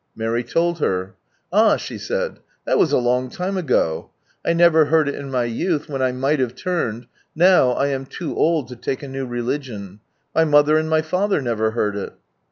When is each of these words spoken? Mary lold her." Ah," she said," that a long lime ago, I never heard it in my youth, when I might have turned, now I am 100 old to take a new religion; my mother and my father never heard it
Mary 0.15 0.43
lold 0.55 0.79
her." 0.79 1.13
Ah," 1.53 1.77
she 1.77 1.99
said," 1.99 2.39
that 2.65 2.75
a 2.77 2.97
long 2.97 3.31
lime 3.39 3.55
ago, 3.55 4.09
I 4.43 4.51
never 4.53 4.85
heard 4.85 5.07
it 5.07 5.13
in 5.13 5.29
my 5.29 5.43
youth, 5.43 5.87
when 5.87 6.01
I 6.01 6.11
might 6.11 6.39
have 6.39 6.55
turned, 6.55 7.05
now 7.35 7.73
I 7.73 7.89
am 7.89 8.05
100 8.11 8.33
old 8.33 8.67
to 8.69 8.75
take 8.75 9.03
a 9.03 9.07
new 9.07 9.27
religion; 9.27 9.99
my 10.33 10.43
mother 10.43 10.75
and 10.79 10.89
my 10.89 11.03
father 11.03 11.39
never 11.39 11.69
heard 11.69 11.95
it 11.95 12.13